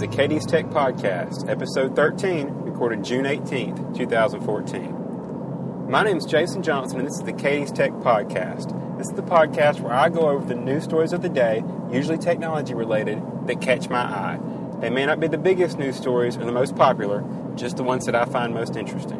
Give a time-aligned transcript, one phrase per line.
[0.00, 5.90] the Katie's Tech Podcast, episode 13, recorded June 18th, 2014.
[5.90, 8.96] My name is Jason Johnson, and this is the Katie's Tech Podcast.
[8.96, 11.62] This is the podcast where I go over the news stories of the day,
[11.92, 14.40] usually technology related, that catch my eye.
[14.80, 17.22] They may not be the biggest news stories or the most popular,
[17.54, 19.18] just the ones that I find most interesting.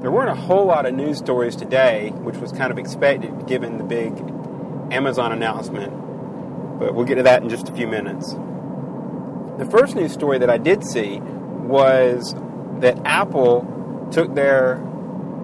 [0.00, 3.76] There weren't a whole lot of news stories today, which was kind of expected given
[3.76, 4.18] the big
[4.90, 5.92] Amazon announcement,
[6.78, 8.34] but we'll get to that in just a few minutes.
[9.60, 12.34] The first news story that I did see was
[12.78, 14.80] that Apple took their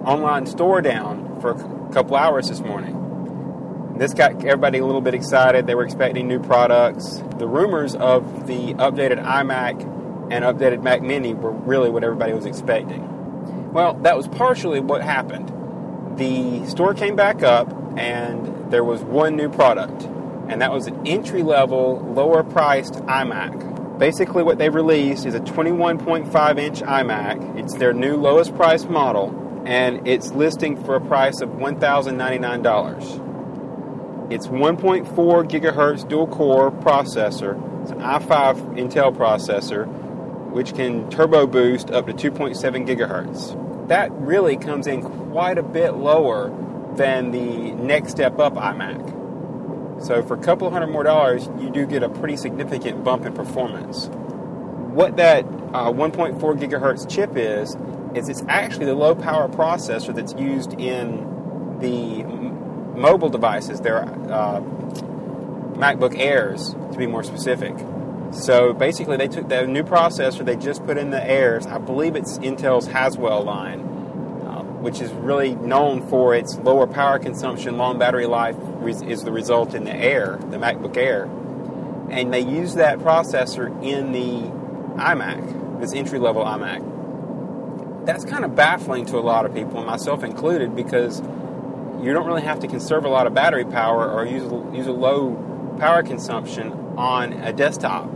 [0.05, 3.93] online store down for a couple hours this morning.
[3.95, 5.67] This got everybody a little bit excited.
[5.67, 7.21] They were expecting new products.
[7.37, 9.83] The rumors of the updated iMac
[10.31, 13.71] and updated Mac Mini were really what everybody was expecting.
[13.71, 16.17] Well, that was partially what happened.
[16.17, 20.05] The store came back up and there was one new product,
[20.49, 23.76] and that was an entry level, lower priced iMac.
[23.97, 27.57] Basically, what they've released is a 21.5 inch iMac.
[27.57, 34.31] It's their new lowest price model, and it's listing for a price of $1,099.
[34.31, 37.59] It's 1.4 gigahertz dual core processor.
[37.81, 39.87] It's an i5 Intel processor,
[40.51, 43.55] which can turbo boost up to 2.7 gigahertz.
[43.87, 46.51] That really comes in quite a bit lower
[46.95, 49.16] than the next step up iMac.
[49.99, 53.33] So for a couple hundred more dollars, you do get a pretty significant bump in
[53.33, 54.07] performance.
[54.07, 57.75] What that uh, 1.4 gigahertz chip is,
[58.15, 63.81] is it's actually the low power processor that's used in the m- mobile devices.
[63.81, 64.61] They're uh,
[65.77, 67.75] MacBook Airs, to be more specific.
[68.31, 71.65] So basically, they took the new processor they just put in the Airs.
[71.65, 73.86] I believe it's Intel's Haswell line,
[74.79, 79.73] which is really known for its lower power consumption, long battery life, is the result
[79.73, 81.23] in the Air, the MacBook Air.
[82.09, 84.49] And they use that processor in the
[85.01, 88.05] iMac, this entry level iMac.
[88.05, 91.21] That's kind of baffling to a lot of people, myself included, because
[92.01, 94.91] you don't really have to conserve a lot of battery power or use, use a
[94.91, 98.09] low power consumption on a desktop,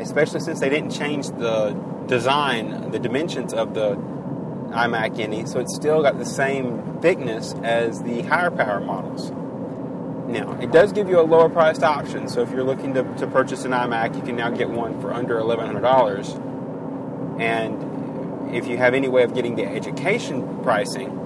[0.00, 1.72] especially since they didn't change the
[2.06, 3.96] design, the dimensions of the
[4.74, 9.30] iMac any, so it's still got the same thickness as the higher power models.
[10.26, 13.26] Now, it does give you a lower priced option, so if you're looking to, to
[13.26, 17.40] purchase an iMac, you can now get one for under $1,100.
[17.40, 21.20] And if you have any way of getting the education pricing,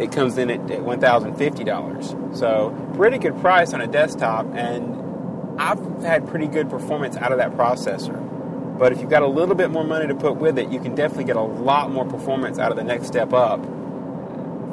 [0.00, 2.36] it comes in at $1,050.
[2.36, 7.38] So, pretty good price on a desktop, and I've had pretty good performance out of
[7.38, 8.33] that processor.
[8.78, 10.94] But if you've got a little bit more money to put with it, you can
[10.94, 13.62] definitely get a lot more performance out of the next step up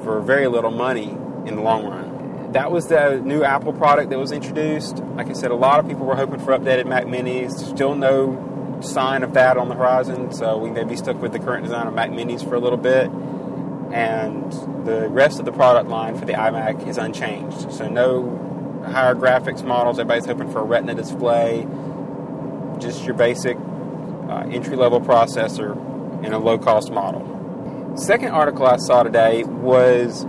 [0.04, 1.10] for very little money
[1.46, 2.22] in the long run
[2.54, 4.98] that was the new Apple product that was introduced.
[4.98, 7.52] Like I said, a lot of people were hoping for updated Mac Minis.
[7.74, 11.40] Still no sign of that on the horizon, so we may be stuck with the
[11.40, 13.10] current design of Mac Minis for a little bit.
[13.94, 14.52] And
[14.86, 17.72] the rest of the product line for the iMac is unchanged.
[17.72, 20.00] So no higher graphics models.
[20.00, 21.68] Everybody's hoping for a Retina display.
[22.80, 23.58] Just your basic
[24.32, 25.76] uh, entry level processor
[26.24, 27.28] in a low cost model.
[27.98, 30.26] Second article I saw today was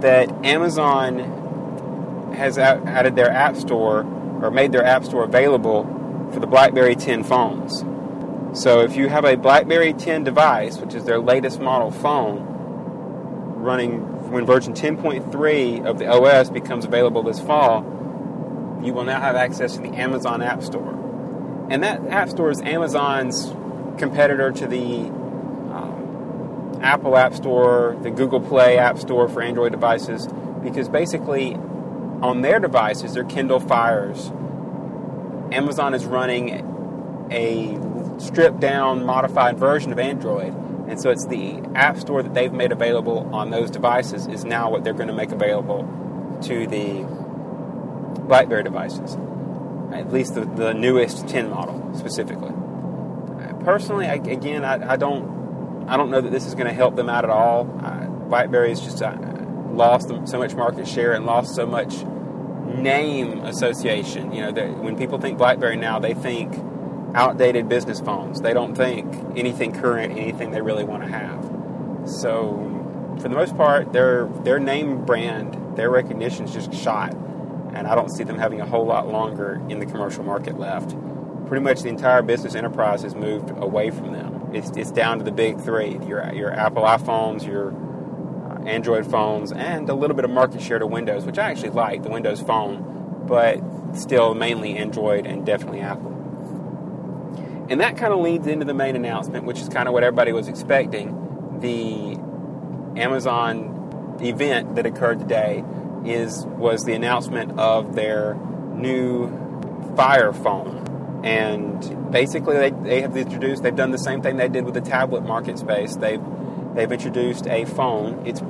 [0.00, 4.04] that Amazon has added their app store
[4.42, 5.84] or made their app store available
[6.32, 7.84] for the BlackBerry 10 phones.
[8.58, 12.44] So if you have a BlackBerry 10 device, which is their latest model phone,
[13.56, 17.82] running when version 10.3 of the OS becomes available this fall,
[18.82, 20.97] you will now have access to the Amazon App Store.
[21.70, 23.54] And that App Store is Amazon's
[23.98, 30.28] competitor to the um, Apple App Store, the Google Play App Store for Android devices,
[30.62, 34.30] because basically on their devices, their Kindle Fires,
[35.52, 37.78] Amazon is running a
[38.18, 40.54] stripped down, modified version of Android.
[40.88, 44.70] And so it's the App Store that they've made available on those devices is now
[44.70, 45.86] what they're going to make available
[46.44, 47.04] to the
[48.26, 49.16] BlackBerry devices,
[49.92, 52.52] at least the, the newest 10 model specifically.
[53.64, 56.96] Personally, I, again, I, I, don't, I don't know that this is going to help
[56.96, 57.64] them out at all.
[58.28, 59.16] BlackBerry is just uh,
[59.72, 62.04] lost so much market share and lost so much
[62.76, 64.32] name association.
[64.32, 66.54] You know, that when people think BlackBerry now, they think
[67.14, 68.40] outdated business phones.
[68.40, 71.42] They don't think anything current, anything they really want to have.
[72.06, 77.14] So, for the most part, their their name brand, their recognition is just shot,
[77.78, 80.96] and I don't see them having a whole lot longer in the commercial market left.
[81.46, 84.50] Pretty much the entire business enterprise has moved away from them.
[84.52, 89.52] It's, it's down to the big three: your your Apple iPhones, your uh, Android phones,
[89.52, 92.40] and a little bit of market share to Windows, which I actually like, the Windows
[92.40, 93.60] Phone, but
[93.94, 96.14] still mainly Android and definitely Apple.
[97.70, 100.32] And that kind of leads into the main announcement, which is kind of what everybody
[100.32, 101.14] was expecting.
[101.60, 102.16] The
[103.00, 105.62] Amazon event that occurred today
[106.06, 108.34] is was the announcement of their
[108.74, 109.46] new
[109.96, 111.22] Fire phone.
[111.24, 114.80] And basically, they, they have introduced, they've done the same thing they did with the
[114.80, 115.96] tablet market space.
[115.96, 116.22] They've,
[116.74, 118.24] they've introduced a phone.
[118.24, 118.40] It's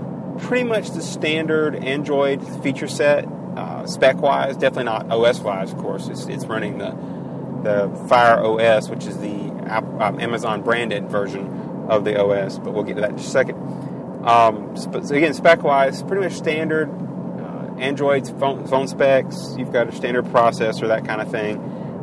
[0.44, 3.24] pretty much the standard Android feature set,
[3.56, 6.08] uh, spec wise, definitely not OS wise, of course.
[6.08, 6.94] It's, it's running the
[7.62, 12.84] the Fire OS, which is the um, Amazon branded version of the OS, but we'll
[12.84, 13.56] get to that in just a second.
[14.24, 16.88] Um, so again, spec wise, pretty much standard
[17.78, 19.54] uh, Android phone, phone, specs.
[19.56, 21.58] You've got a standard processor, that kind of thing.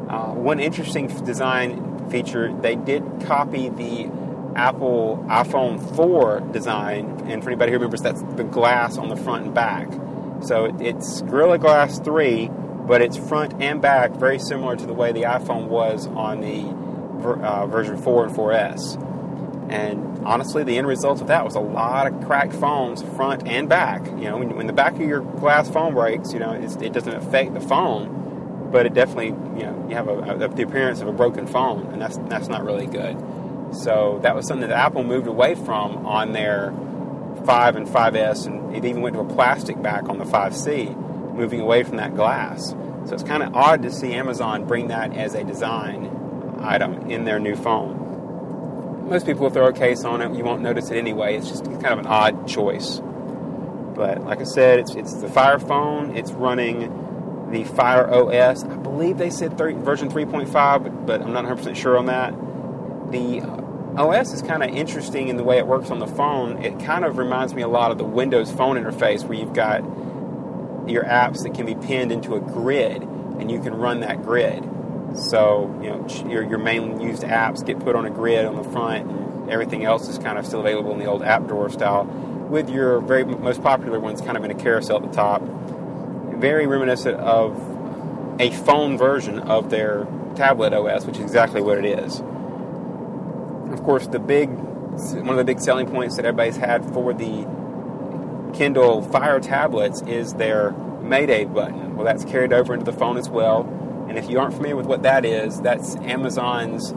[0.10, 4.10] Uh, one interesting design feature, they did copy the
[4.56, 9.46] Apple iPhone 4 design, and for anybody who remembers, that's the glass on the front
[9.46, 9.88] and back.
[10.42, 12.50] So it's Gorilla Glass 3
[12.88, 16.62] but it's front and back very similar to the way the iPhone was on the
[17.28, 19.15] uh, version 4 and 4S.
[19.76, 23.68] And honestly, the end result of that was a lot of cracked phones, front and
[23.68, 24.06] back.
[24.06, 27.14] You know, when, when the back of your glass phone breaks, you know, it doesn't
[27.14, 29.28] affect the phone, but it definitely,
[29.60, 32.48] you know, you have a, a, the appearance of a broken phone, and that's that's
[32.48, 33.18] not really good.
[33.74, 36.72] So that was something that Apple moved away from on their
[37.46, 41.60] 5 and 5S, and it even went to a plastic back on the 5C moving
[41.60, 42.70] away from that glass.
[42.70, 47.26] So it's kind of odd to see Amazon bring that as a design item in
[47.26, 48.05] their new phone.
[49.06, 51.36] Most people will throw a case on it, you won't notice it anyway.
[51.36, 53.00] It's just kind of an odd choice.
[53.96, 58.64] But like I said, it's, it's the Fire phone, it's running the Fire OS.
[58.64, 62.32] I believe they said 30, version 3.5, but I'm not 100% sure on that.
[63.12, 63.42] The
[63.96, 66.64] OS is kind of interesting in the way it works on the phone.
[66.64, 69.82] It kind of reminds me a lot of the Windows phone interface where you've got
[70.90, 74.64] your apps that can be pinned into a grid, and you can run that grid.
[75.16, 78.64] So you know your your main used apps get put on a grid on the
[78.64, 82.06] front, and everything else is kind of still available in the old app drawer style.
[82.06, 85.42] With your very most popular ones kind of in a carousel at the top,
[86.36, 87.58] very reminiscent of
[88.40, 92.20] a phone version of their tablet OS, which is exactly what it is.
[93.72, 97.48] Of course, the big one of the big selling points that everybody's had for the
[98.54, 100.72] Kindle Fire tablets is their
[101.02, 101.96] Mayday button.
[101.96, 103.64] Well, that's carried over into the phone as well.
[104.16, 106.92] And if you aren't familiar with what that is, that's Amazon's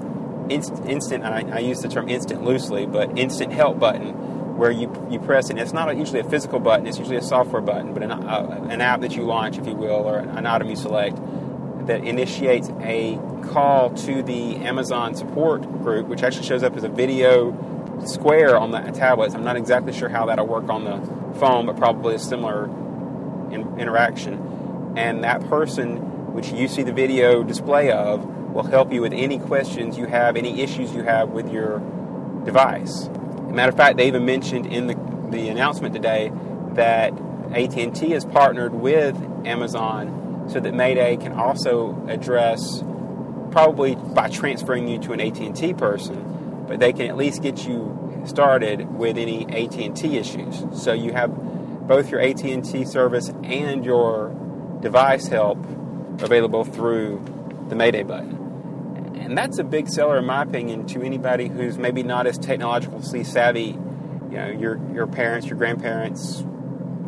[0.51, 4.89] inst- instant, I, I, use the term instant loosely, but instant help button, where you,
[5.11, 5.59] you press it.
[5.59, 8.81] It's not usually a physical button, it's usually a software button, but an, uh, an
[8.81, 11.17] app that you launch, if you will, or an item you select
[11.89, 16.89] that initiates a call to the Amazon support group, which actually shows up as a
[16.89, 17.51] video
[18.07, 19.35] square on the tablets.
[19.35, 22.67] I'm not exactly sure how that'll work on the phone, but probably a similar
[23.51, 24.95] in, interaction.
[24.97, 29.39] And that person, which you see the video display of, will help you with any
[29.39, 31.81] questions you have, any issues you have with your
[32.45, 33.09] device.
[33.51, 34.95] matter of fact, they even mentioned in the,
[35.31, 36.33] the announcement today
[36.73, 37.13] that
[37.53, 42.83] AT&T has partnered with Amazon so that Mayday can also address
[43.51, 48.23] probably by transferring you to an AT&T person, but they can at least get you
[48.27, 50.65] started with any AT&T issues.
[50.73, 51.31] So you have
[51.87, 54.35] both your AT&T service and your
[54.81, 55.59] device help
[56.21, 57.25] available through
[57.69, 59.17] the Mayday button.
[59.17, 63.25] And that's a big seller, in my opinion, to anybody who's maybe not as technologically
[63.25, 63.77] savvy.
[64.31, 66.45] You know, your your parents, your grandparents,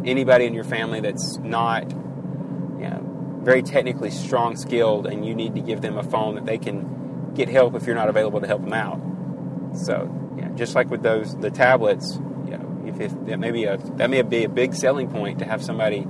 [0.04, 5.54] anybody in your family that's not, you know, very technically strong, skilled, and you need
[5.54, 8.46] to give them a phone that they can get help if you're not available to
[8.46, 9.00] help them out.
[9.74, 13.50] So you know, just like with those the tablets, you know, if, if that may
[13.50, 16.06] be a that may be a big selling point to have somebody,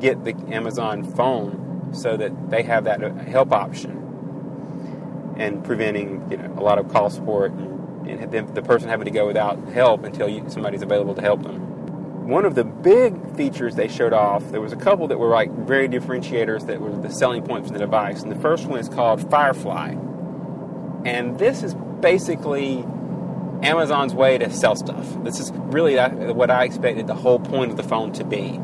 [0.00, 6.36] get the Amazon phone so that they have that uh, help option, and preventing you
[6.36, 10.04] know a lot of call support and, and the person having to go without help
[10.04, 11.68] until you, somebody's available to help them
[12.28, 15.50] one of the big features they showed off, there was a couple that were like
[15.50, 18.22] very differentiators that were the selling points for the device.
[18.22, 19.94] And the first one is called Firefly.
[21.06, 22.84] And this is basically
[23.62, 25.06] Amazon's way to sell stuff.
[25.24, 28.60] This is really what I expected the whole point of the phone to be.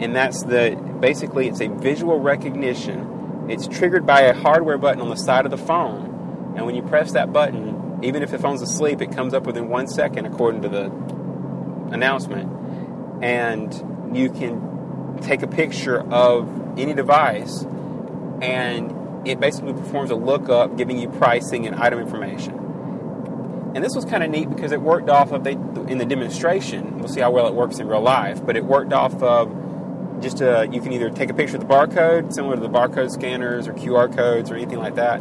[0.00, 3.46] And that's the basically it's a visual recognition.
[3.48, 6.54] It's triggered by a hardware button on the side of the phone.
[6.56, 9.68] And when you press that button, even if the phone's asleep, it comes up within
[9.68, 10.84] one second according to the
[11.92, 13.22] announcement.
[13.22, 17.64] And you can take a picture of any device
[18.40, 22.54] and it basically performs a lookup giving you pricing and item information.
[23.74, 26.98] And this was kind of neat because it worked off of they in the demonstration.
[26.98, 29.59] We'll see how well it works in real life, but it worked off of
[30.20, 33.10] just a, you can either take a picture of the barcode, similar to the barcode
[33.10, 35.18] scanners or QR codes or anything like that,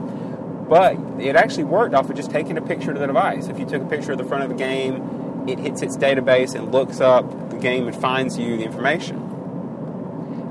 [0.70, 3.48] But it actually worked off of just taking a picture of the device.
[3.48, 6.54] If you took a picture of the front of the game, it hits its database
[6.56, 9.26] and looks up the game and finds you the information.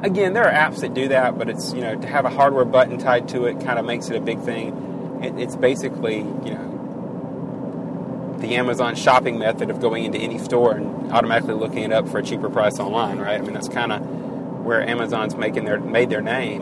[0.02, 2.64] Again, there are apps that do that, but it's you know to have a hardware
[2.64, 5.20] button tied to it kind of makes it a big thing.
[5.22, 6.68] It, it's basically you know
[8.38, 12.18] the Amazon shopping method of going into any store and automatically looking it up for
[12.18, 13.40] a cheaper price online, right?
[13.40, 14.27] I mean that's kind of
[14.68, 16.60] where Amazon's making their made their name,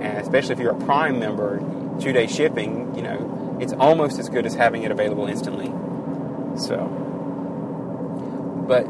[0.00, 1.58] and especially if you're a Prime member,
[2.00, 5.66] two day shipping, you know, it's almost as good as having it available instantly.
[6.56, 6.86] So,
[8.68, 8.86] but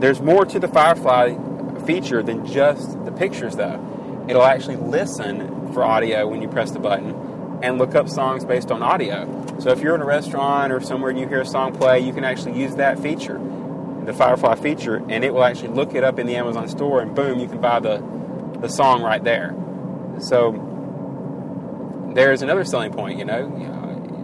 [0.00, 1.34] there's more to the Firefly
[1.86, 3.84] feature than just the pictures, though.
[4.28, 8.70] It'll actually listen for audio when you press the button and look up songs based
[8.70, 9.26] on audio.
[9.58, 12.12] So if you're in a restaurant or somewhere and you hear a song play, you
[12.12, 13.38] can actually use that feature,
[14.08, 17.14] the Firefly feature, and it will actually look it up in the Amazon store, and
[17.14, 18.02] boom, you can buy the
[18.58, 19.54] the song right there.
[20.18, 20.52] So
[22.14, 23.18] there's another selling point.
[23.18, 23.46] You know,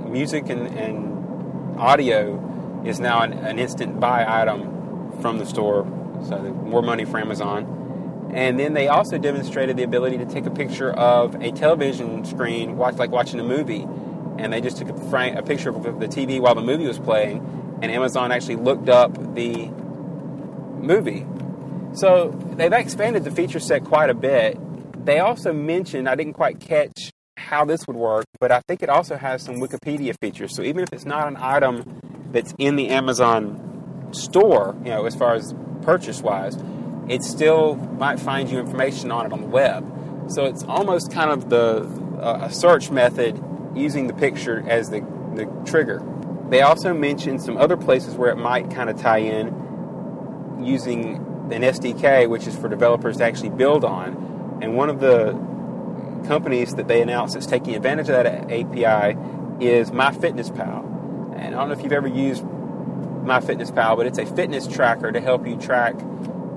[0.09, 5.85] music and, and audio is now an, an instant buy item from the store
[6.27, 8.31] so more money for Amazon.
[8.33, 12.79] And then they also demonstrated the ability to take a picture of a television screen,
[12.79, 13.87] watch like watching a movie,
[14.39, 16.99] and they just took a, frame, a picture of the TV while the movie was
[16.99, 17.39] playing,
[17.85, 19.67] and Amazon actually looked up the
[20.81, 21.27] movie.
[21.93, 24.59] So they've expanded the feature set quite a bit.
[25.05, 28.89] They also mentioned, I didn't quite catch how this would work, but I think it
[28.89, 30.57] also has some Wikipedia features.
[30.57, 32.01] So even if it's not an item
[32.33, 36.57] that's in the Amazon store, you know, as far as purchase wise,
[37.07, 39.85] it still might find you information on it on the web.
[40.29, 41.83] So it's almost kind of the
[42.19, 43.39] uh, a search method
[43.75, 45.01] using the picture as the,
[45.35, 45.99] the trigger.
[46.51, 51.17] They also mentioned some other places where it might kind of tie in using
[51.51, 54.59] an SDK, which is for developers to actually build on.
[54.63, 55.33] And one of the
[56.27, 59.19] companies that they announced that's taking advantage of that API
[59.65, 61.35] is MyFitnessPal.
[61.37, 65.21] And I don't know if you've ever used MyFitnessPal, but it's a fitness tracker to
[65.21, 65.95] help you track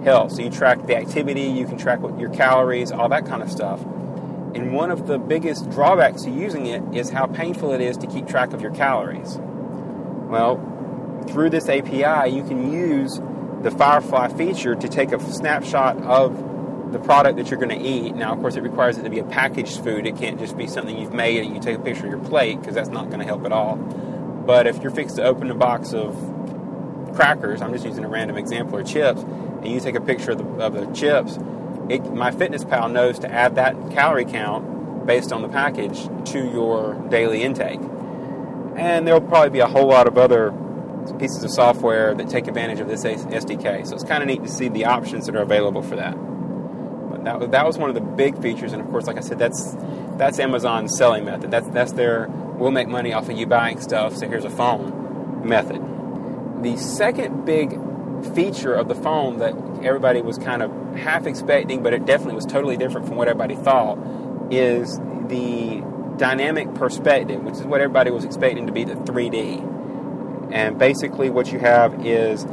[0.04, 0.34] health.
[0.34, 3.82] So you track the activity, you can track your calories, all that kind of stuff.
[3.82, 8.08] And one of the biggest drawbacks to using it is how painful it is to
[8.08, 9.38] keep track of your calories.
[10.28, 13.20] Well, through this API, you can use
[13.64, 18.16] the Firefly feature to take a snapshot of the product that you're going to eat.
[18.16, 20.06] Now, of course, it requires it to be a packaged food.
[20.06, 22.60] It can't just be something you've made and you take a picture of your plate
[22.60, 23.76] because that's not going to help at all.
[23.76, 26.16] But if you're fixed to open a box of
[27.14, 30.38] crackers, I'm just using a random example, or chips, and you take a picture of
[30.38, 31.36] the, of the chips,
[31.90, 37.44] it, MyFitnessPal knows to add that calorie count based on the package to your daily
[37.44, 37.80] intake.
[38.78, 40.54] And there'll probably be a whole lot of other
[41.20, 43.88] pieces of software that take advantage of this SDK.
[43.88, 46.14] So it's kind of neat to see the options that are available for that.
[46.14, 49.40] But that, that was one of the big features, and of course, like I said,
[49.40, 49.76] that's
[50.18, 51.52] that's Amazon's selling method.
[51.52, 54.16] That's that's their we'll make money off of you buying stuff.
[54.16, 55.82] So here's a phone method.
[56.64, 57.80] The second big
[58.34, 59.54] feature of the phone that
[59.84, 63.56] everybody was kind of half expecting, but it definitely was totally different from what everybody
[63.56, 63.98] thought,
[64.52, 65.84] is the
[66.18, 70.52] dynamic perspective, which is what everybody was expecting to be the 3D.
[70.52, 72.46] And basically, what you have is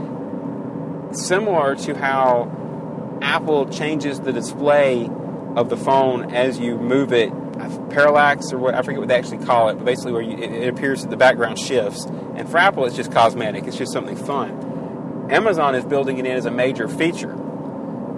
[1.13, 5.09] similar to how Apple changes the display
[5.57, 7.33] of the phone as you move it
[7.91, 10.53] parallax or what I forget what they actually call it, but basically where you, it,
[10.53, 12.05] it, appears that the background shifts.
[12.05, 15.29] And for Apple, it's just cosmetic; it's just something fun.
[15.31, 17.37] Amazon is building it in as a major feature.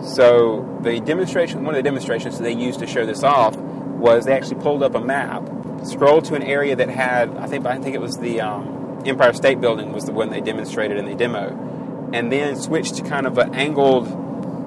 [0.02, 3.56] So the demonstration, one of the demonstrations that they used to show this off,
[3.98, 5.48] was they actually pulled up a map,
[5.84, 9.32] scrolled to an area that had, I think, I think it was the um, Empire
[9.32, 13.26] State Building was the one they demonstrated in the demo, and then switched to kind
[13.26, 14.06] of an angled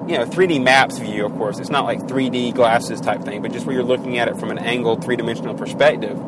[0.08, 1.58] you know 3D maps view, of course.
[1.58, 4.50] It's not like 3D glasses type thing, but just where you're looking at it from
[4.50, 6.18] an angled three dimensional perspective.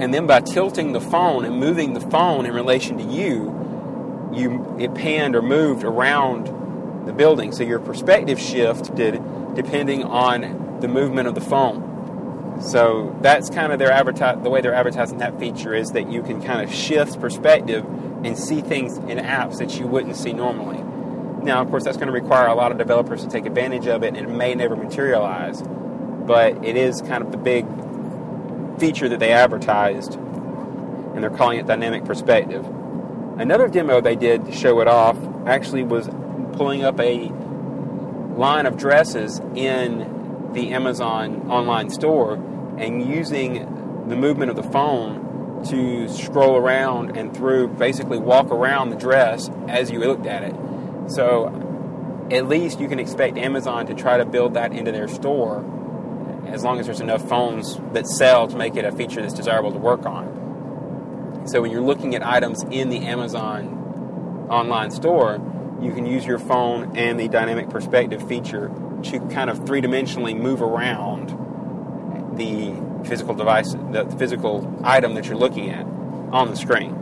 [0.00, 4.76] And then by tilting the phone and moving the phone in relation to you, you
[4.78, 7.52] it panned or moved around the building.
[7.52, 9.22] So your perspective shifted
[9.54, 12.60] depending on the movement of the phone.
[12.60, 16.22] So that's kind of their advertise the way they're advertising that feature is that you
[16.22, 17.84] can kind of shift perspective
[18.24, 20.82] and see things in apps that you wouldn't see normally.
[21.44, 24.02] Now, of course, that's going to require a lot of developers to take advantage of
[24.02, 25.62] it, and it may never materialize.
[25.62, 27.64] But it is kind of the big
[28.78, 32.66] feature that they advertised, and they're calling it dynamic perspective.
[33.38, 35.16] Another demo they did to show it off
[35.46, 36.08] actually was
[36.54, 37.28] pulling up a
[38.36, 40.17] line of dresses in
[40.52, 42.34] the Amazon online store
[42.78, 48.90] and using the movement of the phone to scroll around and through, basically walk around
[48.90, 50.54] the dress as you looked at it.
[51.10, 55.64] So at least you can expect Amazon to try to build that into their store
[56.46, 59.72] as long as there's enough phones that sell to make it a feature that's desirable
[59.72, 61.44] to work on.
[61.46, 65.40] So when you're looking at items in the Amazon online store,
[65.80, 68.70] you can use your phone and the dynamic perspective feature
[69.04, 71.28] to kind of three dimensionally move around
[72.36, 72.74] the
[73.06, 75.84] physical device, the physical item that you're looking at
[76.32, 76.94] on the screen.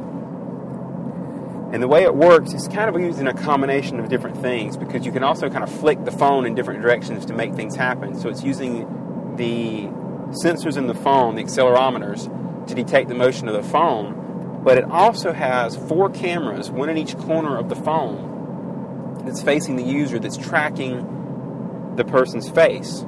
[1.73, 5.05] And the way it works is kind of using a combination of different things because
[5.05, 8.19] you can also kind of flick the phone in different directions to make things happen.
[8.19, 9.87] So it's using the
[10.43, 14.85] sensors in the phone, the accelerometers, to detect the motion of the phone, but it
[14.85, 20.19] also has four cameras, one in each corner of the phone, that's facing the user
[20.19, 21.15] that's tracking
[21.97, 23.05] the person's face.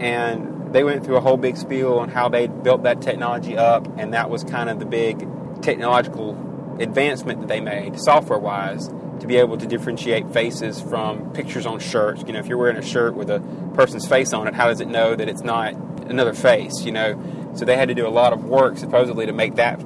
[0.00, 3.86] And they went through a whole big spiel on how they built that technology up,
[3.98, 5.26] and that was kind of the big
[5.62, 8.88] technological advancement that they made, software wise,
[9.20, 12.24] to be able to differentiate faces from pictures on shirts.
[12.26, 13.40] You know, if you're wearing a shirt with a
[13.74, 15.74] person's face on it, how does it know that it's not
[16.08, 16.82] another face?
[16.82, 19.80] You know, so they had to do a lot of work supposedly to make that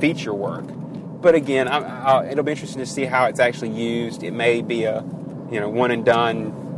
[0.00, 0.64] feature work.
[1.20, 4.22] But again, I, I, it'll be interesting to see how it's actually used.
[4.22, 5.04] It may be a
[5.50, 6.71] you know one and done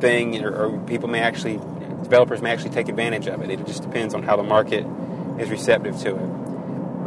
[0.00, 1.60] thing, or, or people may actually
[2.02, 3.50] developers may actually take advantage of it.
[3.50, 4.86] It just depends on how the market
[5.38, 6.48] is receptive to it.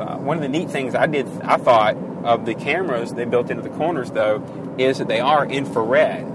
[0.01, 3.49] Uh, one of the neat things I did, I thought, of the cameras they built
[3.49, 6.27] into the corners, though, is that they are infrared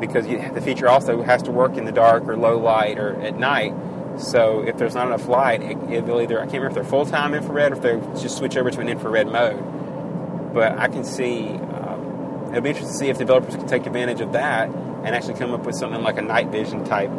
[0.00, 3.20] because you, the feature also has to work in the dark or low light or
[3.20, 3.74] at night.
[4.18, 6.84] So if there's not enough light, it, it will either I can't remember if they're
[6.84, 10.52] full time infrared or if they just switch over to an infrared mode.
[10.54, 14.20] But I can see um, it'll be interesting to see if developers can take advantage
[14.20, 14.68] of that
[15.04, 17.10] and actually come up with something like a night vision type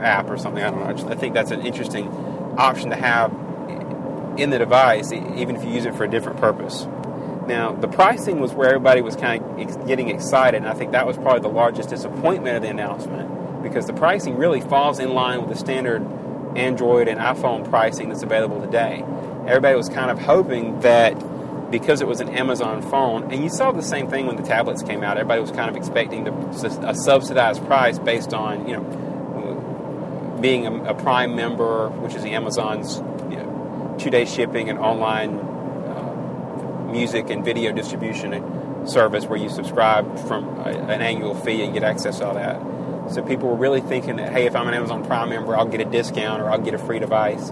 [0.00, 0.62] app or something.
[0.62, 1.10] I don't know.
[1.10, 2.08] I, think that's an interesting
[2.58, 3.32] option to have
[4.38, 6.86] in the device, even if you use it for a different purpose.
[7.46, 11.06] Now, the pricing was where everybody was kind of getting excited, and I think that
[11.06, 15.40] was probably the largest disappointment of the announcement because the pricing really falls in line
[15.40, 16.02] with the standard
[16.56, 19.04] Android and iPhone pricing that's available today.
[19.46, 21.12] Everybody was kind of hoping that
[21.78, 24.80] because it was an Amazon phone, and you saw the same thing when the tablets
[24.80, 25.18] came out.
[25.18, 30.94] Everybody was kind of expecting a subsidized price based on you know being a, a
[30.94, 37.44] Prime member, which is the Amazon's you know, two-day shipping and online uh, music and
[37.44, 42.26] video distribution service where you subscribe from a, an annual fee and get access to
[42.26, 42.60] all that.
[43.12, 45.80] So people were really thinking that, hey, if I'm an Amazon Prime member, I'll get
[45.80, 47.50] a discount or I'll get a free device.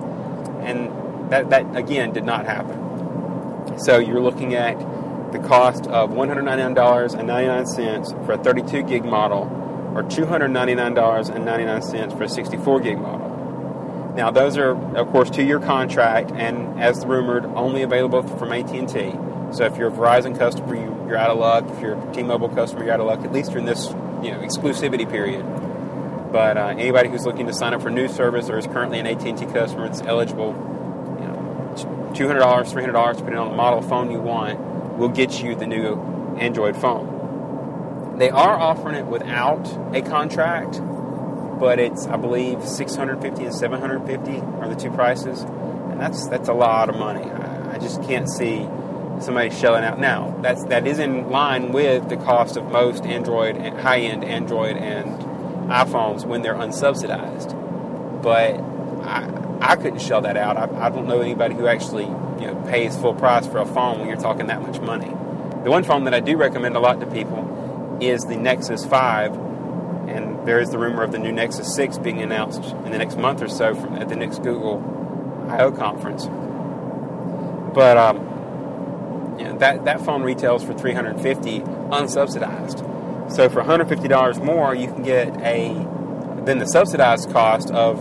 [0.60, 2.81] And that, that again, did not happen.
[3.78, 4.78] So you're looking at
[5.32, 9.44] the cost of $199.99 for a 32 gig model
[9.94, 13.28] or $299.99 for a 64 gig model.
[14.16, 19.14] Now, those are, of course, two-year contract, and as rumored, only available from AT&T.
[19.52, 21.64] So, if you're a Verizon customer, you, are out of luck.
[21.70, 23.24] If you're a T-Mobile customer, you're out of luck.
[23.24, 23.88] At least during this,
[24.22, 25.42] you know, exclusivity period.
[26.30, 29.06] But uh, anybody who's looking to sign up for new service or is currently an
[29.06, 30.52] AT&T customer that's eligible,
[31.76, 34.58] $200, $300, depending on the model of phone you want,
[34.98, 35.96] will get you the new
[36.38, 38.18] Android phone.
[38.18, 40.80] They are offering it without a contract
[41.62, 46.52] but it's I believe 650 and 750 are the two prices, and that's that's a
[46.52, 47.22] lot of money.
[47.22, 48.66] I, I just can't see
[49.20, 50.00] somebody shelling out.
[50.00, 55.06] Now that's that is in line with the cost of most Android, high-end Android and
[55.70, 57.52] iPhones when they're unsubsidized,
[58.24, 58.54] but
[59.06, 59.22] I,
[59.62, 60.56] I couldn't shell that out.
[60.56, 64.00] I, I don't know anybody who actually you know pays full price for a phone
[64.00, 65.08] when you're talking that much money.
[65.62, 69.34] The one phone that I do recommend a lot to people is the Nexus 5
[70.08, 73.16] and there is the rumor of the new Nexus 6 being announced in the next
[73.16, 74.82] month or so from, at the next Google
[75.48, 76.26] I/O conference.
[77.74, 83.32] But um, you know, that that phone retails for 350 unsubsidized.
[83.32, 85.72] So for $150 more, you can get a
[86.44, 88.00] then the subsidized cost of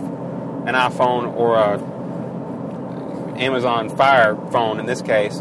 [0.66, 1.78] an iPhone or a
[3.40, 4.78] Amazon Fire phone.
[4.78, 5.40] In this case,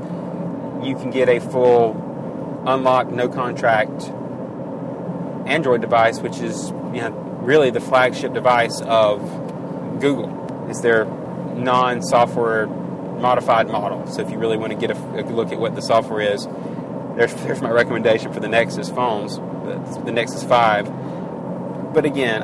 [0.84, 4.12] you can get a full unlocked, no contract
[5.48, 7.10] Android device, which is you know,
[7.42, 9.22] really the flagship device of
[10.00, 10.68] Google.
[10.70, 14.08] It's their non-software modified model.
[14.08, 16.48] So if you really want to get a, a look at what the software is,
[17.16, 21.94] there's, there's my recommendation for the Nexus phones, the, the Nexus 5.
[21.94, 22.42] But again,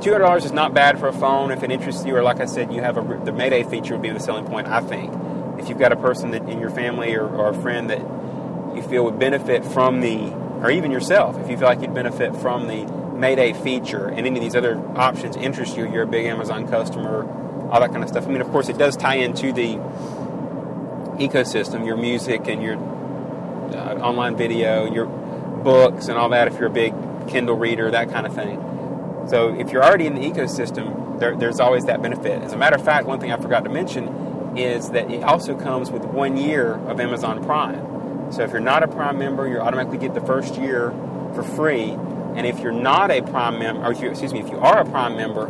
[0.00, 2.72] $200 is not bad for a phone if it interests you, or like I said,
[2.72, 5.14] you have a, the Mayday feature would be the selling point, I think.
[5.58, 8.00] If you've got a person that in your family or, or a friend that
[8.74, 10.32] you feel would benefit from the
[10.62, 12.84] or even yourself, if you feel like you'd benefit from the
[13.14, 17.28] Mayday feature and any of these other options interest you, you're a big Amazon customer,
[17.70, 18.26] all that kind of stuff.
[18.26, 19.74] I mean, of course, it does tie into the
[21.18, 26.68] ecosystem, your music and your uh, online video, your books and all that, if you're
[26.68, 26.94] a big
[27.28, 28.69] Kindle reader, that kind of thing.
[29.28, 32.42] So if you're already in the ecosystem, there, there's always that benefit.
[32.42, 35.56] As a matter of fact, one thing I forgot to mention is that it also
[35.56, 38.32] comes with one year of Amazon Prime.
[38.32, 40.90] So if you're not a Prime member, you automatically get the first year
[41.34, 41.90] for free.
[42.34, 44.84] And if you're not a Prime member, or you, excuse me, if you are a
[44.84, 45.48] Prime member,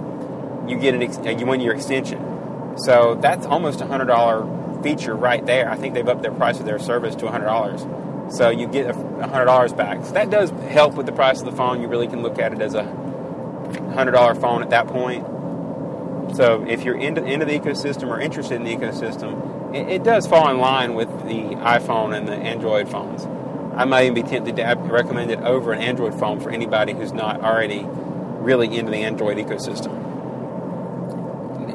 [0.68, 2.76] you get an ex- a one-year extension.
[2.76, 5.70] So that's almost a hundred dollar feature right there.
[5.70, 7.86] I think they've upped their price of their service to hundred dollars.
[8.34, 10.04] So you get hundred dollars back.
[10.04, 11.82] So that does help with the price of the phone.
[11.82, 12.84] You really can look at it as a
[13.92, 15.26] hundred dollar phone at that point.
[16.36, 20.26] So if you're into, into the ecosystem or interested in the ecosystem, it, it does
[20.26, 23.26] fall in line with the iPhone and the Android phones.
[23.74, 27.12] I might even be tempted to recommend it over an Android phone for anybody who's
[27.12, 30.08] not already really into the Android ecosystem.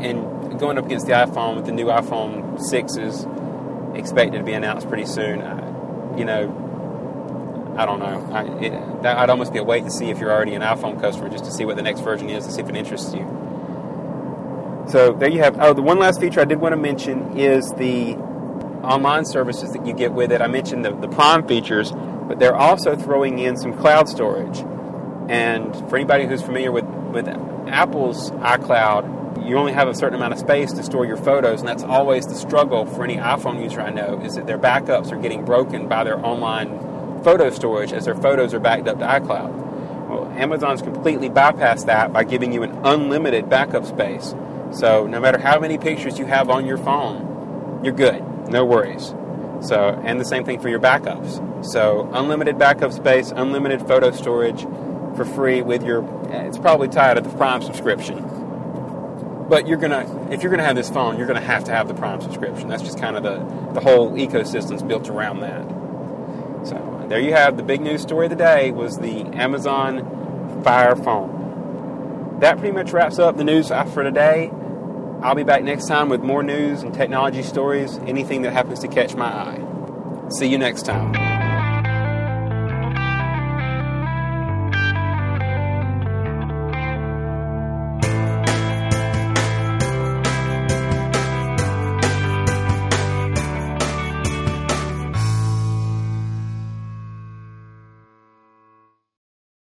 [0.04, 4.88] And going up against the iPhone with the new iPhone 6s expected to be announced
[4.88, 6.48] pretty soon, I, you know,
[7.78, 8.30] I don't know.
[8.32, 11.00] I, it, that, I'd almost be a wait to see if you're already an iPhone
[11.00, 13.26] customer just to see what the next version is to see if it interests you.
[14.88, 15.58] So there you have.
[15.60, 18.16] Oh, the one last feature I did want to mention is the
[18.84, 20.42] online services that you get with it.
[20.42, 24.60] I mentioned the, the Prime features, but they're also throwing in some cloud storage.
[25.28, 27.28] And for anybody who's familiar with, with
[27.68, 31.68] Apple's iCloud, you only have a certain amount of space to store your photos, and
[31.68, 35.18] that's always the struggle for any iPhone user I know is that their backups are
[35.18, 36.70] getting broken by their online
[37.24, 40.10] photo storage as their photos are backed up to iCloud.
[40.10, 44.36] Well, Amazon's completely bypassed that by giving you an unlimited backup space.
[44.72, 48.24] So no matter how many pictures you have on your phone, you're good.
[48.50, 49.14] No worries.
[49.62, 51.66] So, and the same thing for your backups.
[51.66, 54.62] So, unlimited backup space, unlimited photo storage
[55.16, 56.04] for free with your.
[56.30, 58.24] It's probably tied to the Prime subscription.
[59.50, 61.94] But you're gonna, if you're gonna have this phone, you're gonna have to have the
[61.94, 62.68] Prime subscription.
[62.68, 65.64] That's just kind of the the whole ecosystem's built around that.
[66.68, 66.76] So
[67.08, 72.40] there you have the big news story of the day was the Amazon Fire phone.
[72.40, 74.52] That pretty much wraps up the news for today.
[75.22, 78.88] I'll be back next time with more news and technology stories, anything that happens to
[78.88, 80.30] catch my eye.
[80.30, 81.25] See you next time.